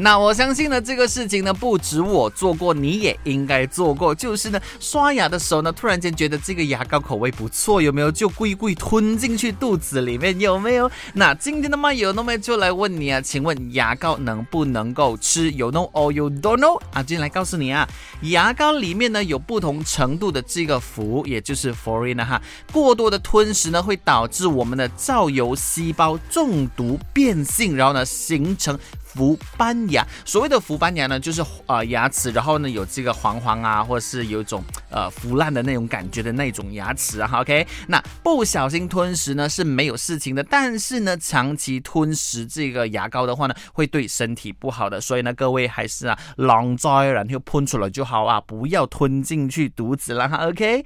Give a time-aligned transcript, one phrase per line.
[0.00, 4.14] 那我相信呢，这个事情呢，不止我做过，你也应该做过。
[4.14, 10.40] 就是呢，刷牙的时候呢，突然间觉得这个牙膏口味不错，有没有就故意故意吞进去肚子里面？
[10.40, 10.90] 有没有？
[11.12, 15.50] 那今天的麦有那么就来问你啊，请问牙膏能不能够吃？
[15.52, 16.80] 有 no or you don't know？
[16.94, 17.86] 啊，今天来告诉你啊，
[18.22, 22.40] 牙膏里面呢有不同程度的这个氟，也就是 f o r i n 哈，
[22.72, 28.78] 过多的吞食呢会导致我们的皂油细胞中毒变性，然后呢形成。
[29.14, 37.30] 氟斑牙，所谓的氟斑牙呢，就是呃牙齿，然后呢有这个黄黄啊，或者是有一种呃腐烂的那种感觉的那种牙齿啊。
[37.40, 45.00] OK，那不小心吞食呢是没有事情的，但是呢长期吞食这个牙膏的话呢，会对身体不好的。
[45.00, 50.46] 所以呢各位还是啊，狼灾然后喷出来就好啊，不要吞进去肚子了哈。
[50.48, 50.84] OK。